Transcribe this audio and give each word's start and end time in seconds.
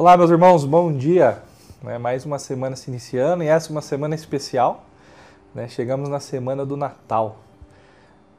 Olá, 0.00 0.16
meus 0.16 0.30
irmãos, 0.30 0.64
bom 0.64 0.92
dia. 0.92 1.42
Né, 1.82 1.98
mais 1.98 2.24
uma 2.24 2.38
semana 2.38 2.76
se 2.76 2.88
iniciando 2.88 3.42
e 3.42 3.48
essa 3.48 3.68
é 3.68 3.72
uma 3.72 3.82
semana 3.82 4.14
especial. 4.14 4.84
Né, 5.52 5.66
chegamos 5.66 6.08
na 6.08 6.20
semana 6.20 6.64
do 6.64 6.76
Natal. 6.76 7.38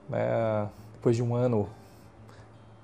Né, 0.08 0.70
depois 0.94 1.18
de 1.18 1.22
um 1.22 1.36
ano 1.36 1.68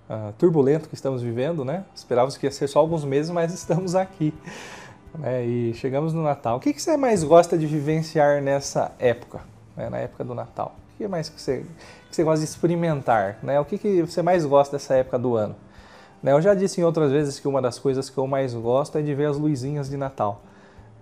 uh, 0.10 0.34
turbulento 0.38 0.90
que 0.90 0.94
estamos 0.94 1.22
vivendo, 1.22 1.64
né? 1.64 1.86
Esperávamos 1.96 2.36
que 2.36 2.46
ia 2.46 2.52
ser 2.52 2.68
só 2.68 2.80
alguns 2.80 3.06
meses, 3.06 3.32
mas 3.32 3.54
estamos 3.56 3.96
aqui. 3.96 4.34
Né, 5.18 5.46
e 5.46 5.74
chegamos 5.76 6.14
no 6.14 6.22
Natal. 6.22 6.58
O 6.58 6.60
que, 6.60 6.74
você 6.74 6.98
mais 6.98 7.24
gosta 7.24 7.58
de 7.58 7.66
vivenciar 7.66 8.42
nessa 8.42 8.92
época? 9.00 9.40
Na 9.78 10.00
época 10.00 10.26
do 10.26 10.36
Natal? 10.36 10.76
O 10.94 10.98
que 10.98 11.08
mais 11.08 11.30
você, 11.30 11.66
você 12.12 12.26
gosta 12.26 12.44
de 12.44 12.52
experimentar? 12.52 13.40
O 13.62 13.64
que 13.64 14.02
você 14.02 14.22
mais 14.22 14.46
gosta 14.46 14.76
dessa 14.76 14.96
época 14.96 15.18
do 15.18 15.38
ano? 15.38 15.56
Né, 16.26 16.32
eu 16.32 16.42
já 16.42 16.56
disse 16.56 16.82
em 16.82 16.84
outras 16.84 17.12
vezes 17.12 17.40
que 17.40 17.48
uma 17.48 17.62
das 17.62 17.78
coisas 17.78 18.10
que 18.10 18.18
eu 18.18 18.26
mais 18.26 18.52
gosto 18.52 18.98
é 18.98 19.02
de 19.04 19.14
ver 19.14 19.28
as 19.28 19.38
luzinhas 19.38 19.88
de 19.88 19.96
Natal. 19.96 20.42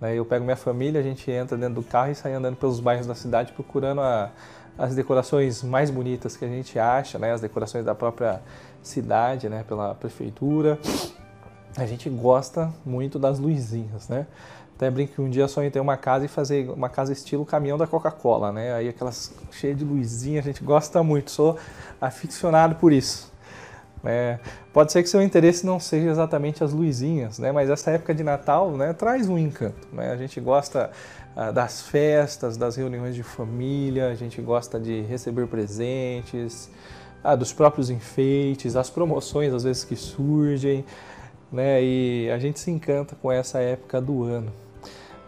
Né, 0.01 0.15
eu 0.15 0.25
pego 0.25 0.43
minha 0.43 0.57
família, 0.57 0.99
a 0.99 1.03
gente 1.03 1.31
entra 1.31 1.55
dentro 1.55 1.75
do 1.75 1.81
carro 1.81 2.11
e 2.11 2.15
sai 2.15 2.33
andando 2.33 2.57
pelos 2.57 2.81
bairros 2.81 3.07
da 3.07 3.15
cidade 3.15 3.53
procurando 3.53 4.01
a, 4.01 4.31
as 4.77 4.93
decorações 4.95 5.63
mais 5.63 5.89
bonitas 5.89 6.35
que 6.35 6.43
a 6.43 6.47
gente 6.49 6.77
acha, 6.77 7.17
né, 7.17 7.31
as 7.31 7.39
decorações 7.39 7.85
da 7.85 7.95
própria 7.95 8.41
cidade, 8.81 9.47
né, 9.47 9.63
pela 9.65 9.95
prefeitura. 9.95 10.77
A 11.77 11.85
gente 11.85 12.09
gosta 12.09 12.73
muito 12.85 13.17
das 13.17 13.39
luzinhas, 13.39 14.09
né? 14.09 14.27
Até 14.75 14.91
brinco 14.91 15.13
que 15.13 15.21
um 15.21 15.29
dia 15.29 15.47
sonhei 15.47 15.71
ter 15.71 15.79
uma 15.79 15.95
casa 15.95 16.25
e 16.25 16.27
fazer 16.27 16.69
uma 16.69 16.89
casa 16.89 17.13
estilo 17.13 17.45
caminhão 17.45 17.77
da 17.77 17.87
Coca-Cola, 17.87 18.51
né? 18.51 18.73
Aí 18.73 18.89
aquelas 18.89 19.33
cheias 19.51 19.77
de 19.77 19.85
luzinha, 19.85 20.41
a 20.41 20.43
gente 20.43 20.61
gosta 20.63 21.01
muito, 21.01 21.31
sou 21.31 21.57
aficionado 22.01 22.75
por 22.75 22.91
isso. 22.91 23.32
É, 24.05 24.37
pode 24.73 24.91
ser 24.91 25.01
que 25.01 25.07
seu 25.07 25.21
interesse 25.21 25.65
não 25.65 25.79
seja 25.79 26.09
exatamente 26.09 26.61
as 26.61 26.73
luzinhas, 26.73 27.39
né? 27.39 27.53
mas 27.53 27.69
essa 27.69 27.91
época 27.91 28.13
de 28.13 28.21
Natal 28.21 28.71
né, 28.71 28.91
traz 28.91 29.29
um 29.29 29.37
encanto. 29.37 29.87
Né? 29.93 30.11
A 30.11 30.17
gente 30.17 30.41
gosta 30.41 30.91
ah, 31.35 31.51
das 31.51 31.83
festas, 31.83 32.57
das 32.57 32.75
reuniões 32.75 33.15
de 33.15 33.23
família, 33.23 34.09
a 34.09 34.15
gente 34.15 34.41
gosta 34.41 34.77
de 34.77 35.01
receber 35.03 35.47
presentes, 35.47 36.69
ah, 37.23 37.33
dos 37.33 37.53
próprios 37.53 37.89
enfeites, 37.89 38.75
as 38.75 38.89
promoções 38.89 39.53
às 39.53 39.63
vezes 39.63 39.85
que 39.85 39.95
surgem, 39.95 40.83
né? 41.49 41.81
e 41.81 42.29
a 42.29 42.37
gente 42.37 42.59
se 42.59 42.69
encanta 42.69 43.15
com 43.21 43.31
essa 43.31 43.59
época 43.59 44.01
do 44.01 44.23
ano. 44.23 44.51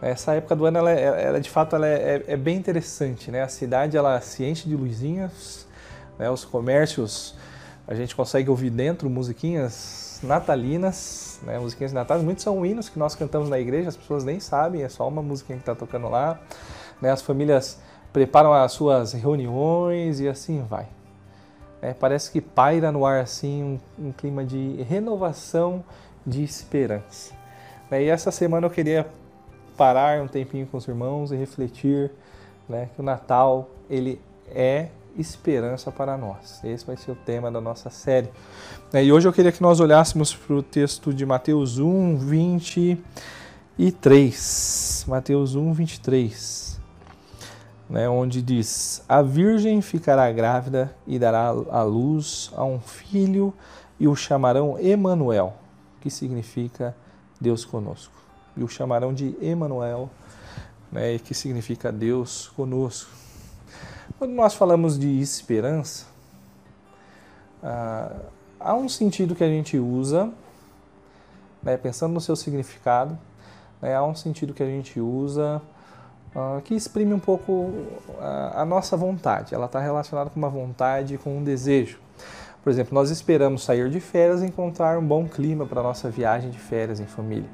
Essa 0.01 0.33
época 0.33 0.53
do 0.53 0.65
ano, 0.65 0.79
ela, 0.79 0.91
é, 0.91 1.23
ela 1.23 1.39
de 1.39 1.49
fato, 1.49 1.77
ela 1.77 1.87
é, 1.87 2.25
é, 2.27 2.35
bem 2.35 2.57
interessante. 2.57 3.31
Né? 3.31 3.41
A 3.41 3.47
cidade 3.47 3.95
ela 3.95 4.19
se 4.19 4.43
enche 4.43 4.67
de 4.67 4.75
luzinhas, 4.75 5.65
né? 6.19 6.29
os 6.29 6.43
comércios 6.43 7.35
a 7.87 7.93
gente 7.93 8.15
consegue 8.15 8.49
ouvir 8.49 8.69
dentro 8.69 9.09
musiquinhas 9.09 10.19
natalinas, 10.23 11.39
né? 11.43 11.59
musiquinhas 11.59 11.91
de 11.91 11.95
Natal. 11.95 12.19
Muitos 12.19 12.43
são 12.43 12.65
hinos 12.65 12.89
que 12.89 12.97
nós 12.97 13.15
cantamos 13.15 13.49
na 13.49 13.59
igreja, 13.59 13.89
as 13.89 13.97
pessoas 13.97 14.23
nem 14.23 14.39
sabem, 14.39 14.83
é 14.83 14.89
só 14.89 15.07
uma 15.07 15.21
musiquinha 15.21 15.57
que 15.57 15.61
está 15.63 15.75
tocando 15.75 16.09
lá. 16.09 16.39
Né? 17.01 17.11
As 17.11 17.21
famílias 17.21 17.79
preparam 18.11 18.53
as 18.53 18.71
suas 18.71 19.13
reuniões 19.13 20.19
e 20.19 20.27
assim 20.27 20.63
vai. 20.63 20.87
É, 21.81 21.93
parece 21.93 22.31
que 22.31 22.41
paira 22.41 22.91
no 22.91 23.05
ar 23.05 23.21
assim 23.21 23.79
um, 23.99 24.07
um, 24.07 24.11
clima 24.11 24.43
de 24.43 24.81
renovação, 24.83 25.83
de 26.25 26.43
esperança. 26.43 27.33
É, 27.91 28.01
e 28.01 28.09
essa 28.09 28.31
semana 28.31 28.65
eu 28.65 28.71
queria 28.71 29.05
parar 29.77 30.21
um 30.21 30.27
tempinho 30.27 30.65
com 30.65 30.77
os 30.77 30.87
irmãos 30.87 31.31
e 31.31 31.35
refletir 31.35 32.09
né, 32.67 32.89
que 32.95 33.01
o 33.01 33.03
Natal 33.03 33.69
ele 33.89 34.19
é 34.47 34.87
esperança 35.17 35.91
para 35.91 36.17
nós. 36.17 36.63
Esse 36.63 36.85
vai 36.85 36.95
ser 36.97 37.11
o 37.11 37.15
tema 37.15 37.51
da 37.51 37.61
nossa 37.61 37.89
série. 37.89 38.29
É, 38.93 39.03
e 39.03 39.11
hoje 39.11 39.27
eu 39.27 39.33
queria 39.33 39.51
que 39.51 39.61
nós 39.61 39.79
olhássemos 39.79 40.35
para 40.35 40.55
o 40.55 40.63
texto 40.63 41.13
de 41.13 41.25
Mateus 41.25 41.79
1, 41.79 42.17
23. 42.17 45.05
Mateus 45.07 45.55
1, 45.55 45.73
23. 45.73 46.79
Né, 47.89 48.07
onde 48.09 48.41
diz: 48.41 49.03
A 49.07 49.21
virgem 49.21 49.81
ficará 49.81 50.31
grávida 50.31 50.95
e 51.05 51.19
dará 51.19 51.49
à 51.49 51.83
luz 51.83 52.51
a 52.55 52.63
um 52.63 52.79
filho 52.79 53.53
e 53.99 54.07
o 54.07 54.15
chamarão 54.15 54.79
Emanuel, 54.79 55.53
que 56.01 56.09
significa 56.09 56.95
Deus 57.39 57.63
conosco. 57.63 58.13
E 58.57 58.63
o 58.63 58.67
chamarão 58.67 59.13
de 59.13 59.35
Emanuel, 59.41 60.09
né, 60.91 61.19
que 61.19 61.33
significa 61.33 61.91
Deus 61.91 62.47
conosco. 62.55 63.24
Quando 64.17 64.31
nós 64.31 64.53
falamos 64.53 64.97
de 64.97 65.19
esperança, 65.19 66.05
ah, 67.61 68.11
há 68.59 68.75
um 68.75 68.87
sentido 68.87 69.35
que 69.35 69.43
a 69.43 69.47
gente 69.47 69.77
usa, 69.77 70.31
né, 71.61 71.77
pensando 71.77 72.13
no 72.13 72.21
seu 72.21 72.35
significado, 72.35 73.17
né, 73.81 73.95
há 73.95 74.03
um 74.03 74.15
sentido 74.15 74.53
que 74.53 74.63
a 74.63 74.67
gente 74.67 74.99
usa 74.99 75.61
ah, 76.35 76.61
que 76.63 76.75
exprime 76.75 77.13
um 77.13 77.19
pouco 77.19 77.71
a, 78.19 78.61
a 78.61 78.65
nossa 78.65 78.95
vontade. 78.95 79.53
Ela 79.53 79.65
está 79.65 79.79
relacionada 79.79 80.29
com 80.29 80.37
uma 80.37 80.49
vontade, 80.49 81.17
com 81.17 81.37
um 81.37 81.43
desejo. 81.43 81.99
Por 82.63 82.71
exemplo, 82.71 82.95
nós 82.95 83.11
esperamos 83.11 83.63
sair 83.63 83.89
de 83.89 83.99
férias 83.99 84.41
e 84.41 84.45
encontrar 84.45 84.97
um 84.97 85.05
bom 85.05 85.27
clima 85.27 85.65
para 85.65 85.81
a 85.81 85.83
nossa 85.83 86.09
viagem 86.09 86.49
de 86.49 86.57
férias 86.57 86.99
em 86.99 87.05
família. 87.05 87.49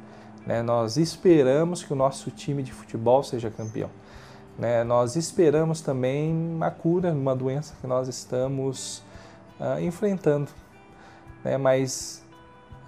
Né? 0.46 0.62
Nós 0.62 0.98
esperamos 0.98 1.84
que 1.84 1.92
o 1.92 1.96
nosso 1.96 2.32
time 2.32 2.64
de 2.64 2.72
futebol 2.72 3.22
seja 3.22 3.50
campeão. 3.50 3.90
Né? 4.58 4.84
Nós 4.84 5.16
esperamos 5.16 5.82
também 5.82 6.58
a 6.62 6.70
cura 6.70 7.14
numa 7.14 7.36
doença 7.36 7.74
que 7.80 7.88
nós 7.88 8.08
estamos 8.08 9.02
uh, 9.60 9.80
enfrentando, 9.82 10.50
né? 11.44 11.58
mas 11.58 12.24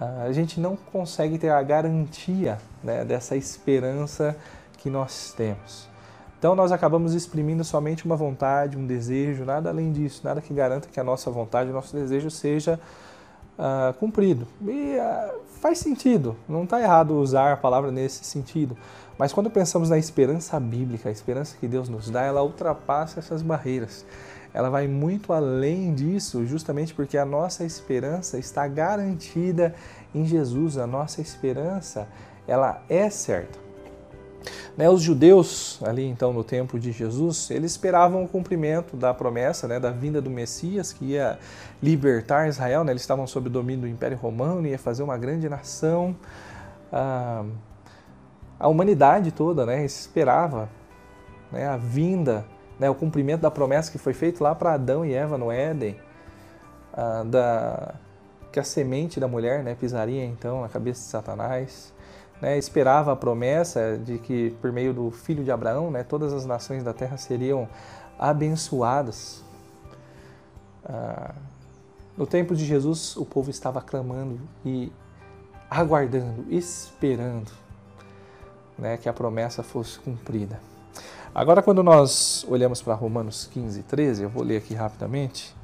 uh, 0.00 0.26
a 0.26 0.32
gente 0.32 0.60
não 0.60 0.76
consegue 0.76 1.38
ter 1.38 1.50
a 1.50 1.62
garantia 1.62 2.58
né, 2.82 3.04
dessa 3.04 3.36
esperança 3.36 4.36
que 4.78 4.90
nós 4.90 5.32
temos. 5.36 5.88
Então 6.38 6.54
nós 6.54 6.72
acabamos 6.72 7.14
exprimindo 7.14 7.64
somente 7.64 8.04
uma 8.04 8.16
vontade, 8.16 8.76
um 8.76 8.86
desejo, 8.86 9.46
nada 9.46 9.70
além 9.70 9.90
disso, 9.90 10.20
nada 10.22 10.42
que 10.42 10.52
garanta 10.52 10.88
que 10.92 11.00
a 11.00 11.04
nossa 11.04 11.30
vontade, 11.30 11.70
o 11.70 11.72
nosso 11.72 11.96
desejo 11.96 12.30
seja 12.30 12.78
uh, 13.58 13.94
cumprido. 13.94 14.46
E 14.66 14.96
uh, 14.96 15.40
faz 15.60 15.78
sentido, 15.78 16.36
não 16.48 16.64
está 16.64 16.80
errado 16.80 17.14
usar 17.14 17.52
a 17.52 17.56
palavra 17.56 17.90
nesse 17.90 18.24
sentido. 18.24 18.76
Mas 19.16 19.32
quando 19.32 19.50
pensamos 19.50 19.88
na 19.88 19.98
esperança 19.98 20.58
bíblica, 20.58 21.08
a 21.08 21.12
esperança 21.12 21.56
que 21.58 21.68
Deus 21.68 21.88
nos 21.88 22.10
dá, 22.10 22.22
ela 22.22 22.42
ultrapassa 22.42 23.20
essas 23.20 23.42
barreiras. 23.42 24.04
Ela 24.52 24.70
vai 24.70 24.86
muito 24.86 25.32
além 25.32 25.94
disso, 25.94 26.46
justamente 26.46 26.94
porque 26.94 27.18
a 27.18 27.24
nossa 27.24 27.64
esperança 27.64 28.38
está 28.38 28.66
garantida 28.68 29.74
em 30.14 30.24
Jesus. 30.24 30.78
A 30.78 30.86
nossa 30.86 31.20
esperança, 31.20 32.06
ela 32.46 32.82
é 32.88 33.10
certa. 33.10 33.63
Né, 34.76 34.90
os 34.90 35.02
judeus, 35.02 35.80
ali 35.84 36.04
então 36.04 36.32
no 36.32 36.42
tempo 36.42 36.80
de 36.80 36.90
Jesus, 36.90 37.48
eles 37.48 37.72
esperavam 37.72 38.24
o 38.24 38.28
cumprimento 38.28 38.96
da 38.96 39.14
promessa 39.14 39.68
né, 39.68 39.78
da 39.78 39.92
vinda 39.92 40.20
do 40.20 40.28
Messias, 40.28 40.92
que 40.92 41.12
ia 41.12 41.38
libertar 41.80 42.48
Israel. 42.48 42.82
Né, 42.82 42.90
eles 42.90 43.02
estavam 43.02 43.24
sob 43.24 43.46
o 43.46 43.50
domínio 43.50 43.82
do 43.82 43.88
Império 43.88 44.16
Romano, 44.16 44.66
ia 44.66 44.78
fazer 44.78 45.04
uma 45.04 45.16
grande 45.16 45.48
nação. 45.48 46.16
Ah, 46.92 47.44
a 48.58 48.66
humanidade 48.66 49.30
toda 49.30 49.64
né, 49.64 49.84
esperava 49.84 50.68
né, 51.52 51.68
a 51.68 51.76
vinda, 51.76 52.44
né, 52.76 52.90
o 52.90 52.96
cumprimento 52.96 53.42
da 53.42 53.52
promessa 53.52 53.92
que 53.92 53.98
foi 53.98 54.12
feito 54.12 54.42
lá 54.42 54.56
para 54.56 54.74
Adão 54.74 55.06
e 55.06 55.14
Eva 55.14 55.38
no 55.38 55.52
Éden, 55.52 55.96
ah, 56.92 57.22
da, 57.24 57.94
que 58.50 58.58
a 58.58 58.64
semente 58.64 59.20
da 59.20 59.28
mulher 59.28 59.62
né, 59.62 59.76
pisaria 59.78 60.24
então 60.24 60.62
na 60.62 60.68
cabeça 60.68 61.00
de 61.00 61.06
Satanás 61.06 61.94
né, 62.40 62.58
esperava 62.58 63.12
a 63.12 63.16
promessa 63.16 63.98
de 63.98 64.18
que 64.18 64.50
por 64.60 64.72
meio 64.72 64.92
do 64.92 65.10
filho 65.10 65.44
de 65.44 65.50
Abraão, 65.50 65.90
né, 65.90 66.02
todas 66.02 66.32
as 66.32 66.44
nações 66.44 66.82
da 66.82 66.92
terra 66.92 67.16
seriam 67.16 67.68
abençoadas. 68.18 69.42
Ah, 70.84 71.34
no 72.16 72.26
tempo 72.26 72.54
de 72.54 72.64
Jesus, 72.64 73.16
o 73.16 73.24
povo 73.24 73.50
estava 73.50 73.80
clamando 73.80 74.40
e 74.64 74.92
aguardando, 75.68 76.44
esperando 76.48 77.50
né, 78.78 78.96
que 78.96 79.08
a 79.08 79.12
promessa 79.12 79.62
fosse 79.62 79.98
cumprida. 79.98 80.60
Agora, 81.34 81.62
quando 81.62 81.82
nós 81.82 82.46
olhamos 82.48 82.80
para 82.80 82.94
Romanos 82.94 83.48
15, 83.52 83.82
13, 83.82 84.22
eu 84.22 84.28
vou 84.28 84.44
ler 84.44 84.58
aqui 84.58 84.74
rapidamente. 84.74 85.54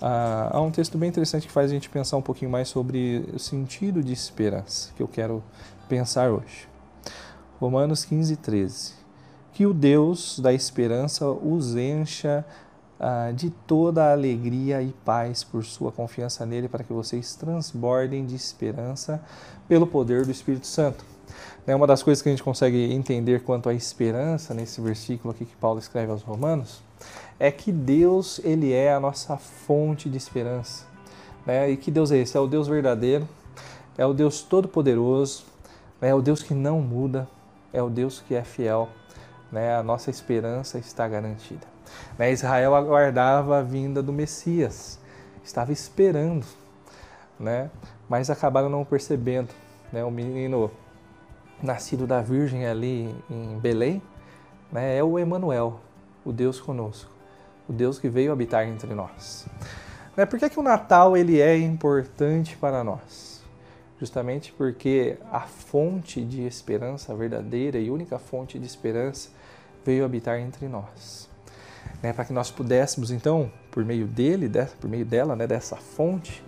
Ah, 0.00 0.50
há 0.52 0.60
um 0.60 0.70
texto 0.70 0.98
bem 0.98 1.08
interessante 1.08 1.46
que 1.46 1.52
faz 1.52 1.70
a 1.70 1.74
gente 1.74 1.88
pensar 1.88 2.16
um 2.16 2.22
pouquinho 2.22 2.50
mais 2.50 2.68
sobre 2.68 3.24
o 3.32 3.38
sentido 3.38 4.02
de 4.02 4.12
esperança, 4.12 4.90
que 4.94 5.02
eu 5.02 5.08
quero 5.08 5.42
pensar 5.88 6.30
hoje. 6.30 6.68
Romanos 7.58 8.04
15, 8.04 8.36
13. 8.36 8.92
Que 9.52 9.64
o 9.64 9.72
Deus 9.72 10.38
da 10.38 10.52
esperança 10.52 11.26
os 11.26 11.76
encha 11.76 12.44
ah, 13.00 13.32
de 13.34 13.48
toda 13.48 14.04
a 14.04 14.12
alegria 14.12 14.82
e 14.82 14.92
paz 15.02 15.42
por 15.42 15.64
sua 15.64 15.90
confiança 15.90 16.44
nele, 16.44 16.68
para 16.68 16.84
que 16.84 16.92
vocês 16.92 17.34
transbordem 17.34 18.26
de 18.26 18.34
esperança 18.34 19.22
pelo 19.66 19.86
poder 19.86 20.26
do 20.26 20.30
Espírito 20.30 20.66
Santo. 20.66 21.04
É 21.66 21.74
uma 21.74 21.86
das 21.86 22.02
coisas 22.02 22.22
que 22.22 22.28
a 22.28 22.32
gente 22.32 22.42
consegue 22.42 22.92
entender 22.92 23.42
quanto 23.42 23.70
à 23.70 23.74
esperança 23.74 24.52
nesse 24.52 24.78
versículo 24.80 25.32
aqui 25.32 25.46
que 25.46 25.56
Paulo 25.56 25.78
escreve 25.78 26.12
aos 26.12 26.22
Romanos 26.22 26.85
é 27.38 27.50
que 27.50 27.70
Deus 27.70 28.40
ele 28.44 28.72
é 28.72 28.92
a 28.92 29.00
nossa 29.00 29.36
fonte 29.36 30.08
de 30.08 30.16
esperança. 30.16 30.86
Né? 31.44 31.70
E 31.70 31.76
que 31.76 31.90
Deus 31.90 32.10
é 32.10 32.18
esse? 32.18 32.36
É 32.36 32.40
o 32.40 32.46
Deus 32.46 32.66
verdadeiro, 32.66 33.28
é 33.96 34.04
o 34.04 34.12
Deus 34.12 34.42
todo-poderoso, 34.42 35.44
É 36.00 36.14
o 36.14 36.20
Deus 36.20 36.42
que 36.42 36.52
não 36.52 36.82
muda, 36.82 37.26
é 37.72 37.82
o 37.82 37.88
Deus 37.88 38.20
que 38.20 38.34
é 38.34 38.44
fiel. 38.44 38.88
Né? 39.50 39.74
A 39.74 39.82
nossa 39.82 40.10
esperança 40.10 40.78
está 40.78 41.08
garantida. 41.08 41.66
Né? 42.18 42.32
Israel 42.32 42.74
aguardava 42.74 43.58
a 43.58 43.62
vinda 43.62 44.02
do 44.02 44.12
Messias, 44.12 44.98
estava 45.42 45.72
esperando, 45.72 46.44
né? 47.38 47.70
mas 48.08 48.28
acabaram 48.30 48.68
não 48.68 48.84
percebendo. 48.84 49.48
Né? 49.92 50.04
O 50.04 50.10
menino 50.10 50.70
nascido 51.62 52.06
da 52.06 52.20
Virgem 52.20 52.66
ali 52.66 53.14
em 53.30 53.58
Belém 53.58 54.02
né? 54.70 54.98
é 54.98 55.02
o 55.02 55.18
Emanuel, 55.18 55.80
o 56.24 56.32
Deus 56.32 56.60
conosco, 56.60 57.10
o 57.68 57.72
Deus 57.72 57.98
que 57.98 58.08
veio 58.08 58.32
habitar 58.32 58.66
entre 58.66 58.94
nós. 58.94 59.46
Né? 60.16 60.24
Por 60.24 60.38
que, 60.38 60.48
que 60.48 60.58
o 60.58 60.62
Natal 60.62 61.16
ele 61.16 61.40
é 61.40 61.56
importante 61.58 62.56
para 62.56 62.82
nós? 62.82 63.42
Justamente 63.98 64.52
porque 64.52 65.16
a 65.32 65.40
fonte 65.40 66.22
de 66.22 66.42
esperança, 66.42 67.12
a 67.12 67.16
verdadeira 67.16 67.78
e 67.78 67.90
única 67.90 68.18
fonte 68.18 68.58
de 68.58 68.66
esperança, 68.66 69.30
veio 69.84 70.04
habitar 70.04 70.38
entre 70.38 70.68
nós. 70.68 71.28
Né? 72.02 72.12
Para 72.12 72.24
que 72.24 72.32
nós 72.32 72.50
pudéssemos, 72.50 73.10
então, 73.10 73.50
por 73.70 73.84
meio 73.84 74.06
dele, 74.06 74.48
dessa, 74.48 74.76
por 74.76 74.88
meio 74.88 75.04
dela, 75.04 75.34
né, 75.34 75.46
dessa 75.46 75.76
fonte, 75.76 76.42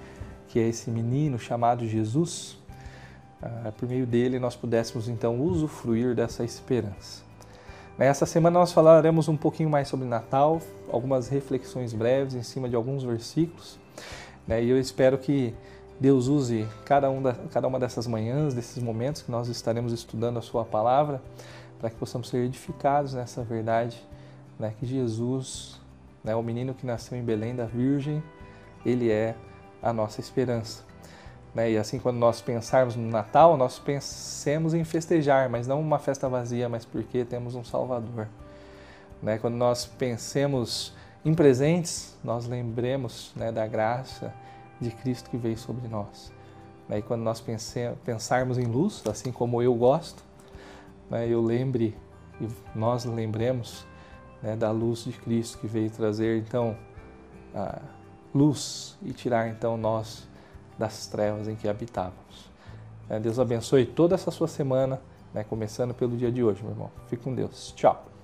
que 0.49 0.59
é 0.59 0.69
esse 0.69 0.91
menino 0.91 1.38
chamado 1.38 1.87
Jesus, 1.87 2.59
ah, 3.43 3.73
por 3.76 3.88
meio 3.88 4.06
dele 4.06 4.38
nós 4.38 4.56
pudéssemos, 4.56 5.09
então, 5.09 5.41
usufruir 5.41 6.15
dessa 6.15 6.44
esperança. 6.44 7.28
Nessa 7.99 8.25
semana 8.25 8.61
nós 8.61 8.71
falaremos 8.71 9.27
um 9.27 9.37
pouquinho 9.37 9.69
mais 9.69 9.89
sobre 9.89 10.06
Natal, 10.06 10.61
algumas 10.89 11.29
reflexões 11.29 11.93
breves 11.93 12.37
em 12.37 12.45
cima 12.45 12.69
de 12.69 12.77
alguns 12.77 13.03
versículos. 13.03 13.77
Né? 14.47 14.62
E 14.62 14.71
eu 14.71 14.79
espero 14.79 15.19
que 15.19 15.53
Deus 15.99 16.29
use 16.29 16.65
cada, 16.85 17.11
um 17.11 17.21
da, 17.21 17.35
cada 17.53 17.67
uma 17.67 17.77
dessas 17.77 18.06
manhãs, 18.06 18.55
desses 18.55 18.81
momentos 18.81 19.23
que 19.23 19.33
nós 19.33 19.49
estaremos 19.49 19.93
estudando 19.93 20.39
a 20.39 20.41
Sua 20.41 20.65
palavra, 20.65 21.21
para 21.81 21.91
que 21.91 21.97
possamos 21.97 22.29
ser 22.29 22.45
edificados 22.45 23.15
nessa 23.15 23.43
verdade, 23.43 24.01
né? 24.61 24.73
que 24.79 24.87
Jesus, 24.87 25.81
né, 26.23 26.37
o 26.37 26.43
menino 26.43 26.75
que 26.75 26.87
nasceu 26.87 27.19
em 27.19 27.23
Belém 27.25 27.56
da 27.56 27.65
Virgem, 27.65 28.23
ele 28.87 29.11
é 29.11 29.35
a 29.83 29.93
nossa 29.93 30.21
esperança. 30.21 30.88
Né? 31.55 31.73
E 31.73 31.79
assim, 31.79 31.99
quando 31.99 32.19
nós 32.19 32.41
pensarmos 32.41 32.97
no 32.97 33.09
Natal, 33.09 33.56
nós 33.56 33.79
pensemos 33.79 34.75
em 34.75 34.85
festejar, 34.85 35.49
mas 35.49 35.67
não 35.67 35.81
uma 35.81 35.99
festa 35.99 36.29
vazia, 36.29 36.69
mas 36.69 36.85
porque 36.85 37.25
temos 37.25 37.55
um 37.55 37.65
Salvador. 37.65 38.29
Né? 39.23 39.39
Quando 39.39 39.55
nós 39.55 39.87
pensemos 39.87 40.93
em 41.25 41.35
presentes, 41.35 42.17
nós 42.23 42.47
lembremos 42.47 43.33
né, 43.35 43.50
da 43.50 43.67
graça 43.67 44.33
de 44.81 44.91
Cristo 44.91 45.29
que 45.31 45.37
veio 45.37 45.59
sobre 45.59 45.89
nós. 45.89 46.33
Né? 46.89 46.99
E 46.99 47.03
quando 47.03 47.23
nós 47.23 47.41
pense, 47.41 47.91
pensarmos 48.05 48.59
em 48.59 48.65
luz, 48.65 49.03
assim 49.06 49.33
como 49.33 49.62
eu 49.62 49.75
gosto, 49.75 50.23
né, 51.11 51.27
eu 51.27 51.43
lembre 51.43 51.97
e 52.41 52.49
nós 52.75 53.05
lembremos 53.05 53.87
né, 54.43 54.55
da 54.55 54.71
luz 54.71 55.05
de 55.05 55.12
Cristo 55.12 55.59
que 55.59 55.67
veio 55.67 55.91
trazer 55.91 56.39
então 56.39 56.77
a 57.55 57.81
luz 58.35 58.97
e 59.03 59.12
tirar 59.12 59.49
então 59.49 59.77
nós 59.77 60.29
das 60.79 61.07
trevas 61.07 61.49
em 61.49 61.57
que 61.57 61.69
habitávamos. 61.69 62.49
É, 63.09 63.19
Deus 63.19 63.39
abençoe 63.39 63.87
toda 63.87 64.15
essa 64.15 64.31
sua 64.31 64.49
semana, 64.49 65.01
né, 65.33 65.45
começando 65.45 65.95
pelo 65.95 66.17
dia 66.17 66.31
de 66.31 66.43
hoje, 66.43 66.63
meu 66.63 66.73
irmão. 66.73 66.91
Fique 67.09 67.23
com 67.23 67.35
Deus. 67.35 67.73
Tchau. 67.75 68.18